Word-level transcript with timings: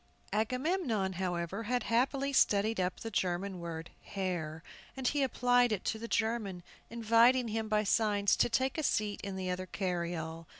Agamemnon, 0.33 1.13
however, 1.13 1.61
had 1.65 1.83
happily 1.83 2.33
studied 2.33 2.79
up 2.79 2.99
the 3.01 3.11
German 3.11 3.59
word 3.59 3.91
"Herr," 4.01 4.63
and 4.97 5.07
he 5.07 5.21
applied 5.21 5.71
it 5.71 5.85
to 5.85 5.99
the 5.99 6.07
German, 6.07 6.63
inviting 6.89 7.49
him 7.49 7.69
by 7.69 7.83
signs 7.83 8.35
to 8.37 8.49
take 8.49 8.79
a 8.79 8.83
seat 8.83 9.21
in 9.21 9.35
the 9.35 9.51
other 9.51 9.67
carryall. 9.67 10.47